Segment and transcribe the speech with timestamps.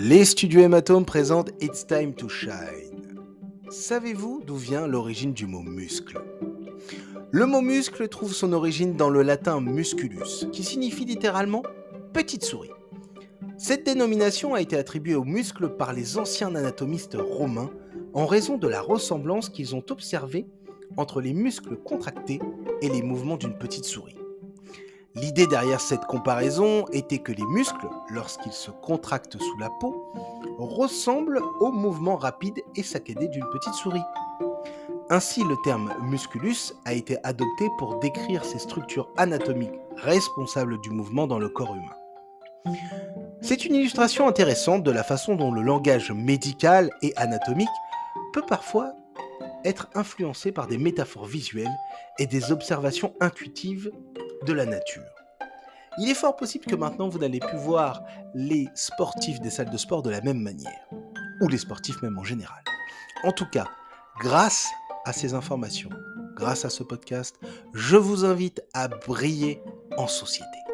[0.00, 3.18] Les studios Hématome présentent It's Time to Shine.
[3.68, 6.20] Savez-vous d'où vient l'origine du mot muscle?
[7.32, 11.64] Le mot muscle trouve son origine dans le latin musculus, qui signifie littéralement
[12.12, 12.70] petite souris.
[13.56, 17.70] Cette dénomination a été attribuée aux muscles par les anciens anatomistes romains
[18.14, 20.46] en raison de la ressemblance qu'ils ont observée
[20.96, 22.38] entre les muscles contractés
[22.82, 24.14] et les mouvements d'une petite souris.
[25.20, 30.12] L'idée derrière cette comparaison était que les muscles, lorsqu'ils se contractent sous la peau,
[30.58, 34.02] ressemblent aux mouvements rapides et saccadés d'une petite souris.
[35.10, 41.26] Ainsi, le terme musculus a été adopté pour décrire ces structures anatomiques responsables du mouvement
[41.26, 42.76] dans le corps humain.
[43.40, 47.68] C'est une illustration intéressante de la façon dont le langage médical et anatomique
[48.32, 48.92] peut parfois
[49.64, 51.76] être influencé par des métaphores visuelles
[52.18, 53.90] et des observations intuitives
[54.46, 55.17] de la nature.
[56.00, 59.76] Il est fort possible que maintenant vous n'allez plus voir les sportifs des salles de
[59.76, 60.86] sport de la même manière,
[61.40, 62.62] ou les sportifs même en général.
[63.24, 63.66] En tout cas,
[64.20, 64.68] grâce
[65.04, 65.90] à ces informations,
[66.36, 67.36] grâce à ce podcast,
[67.74, 69.60] je vous invite à briller
[69.96, 70.67] en société.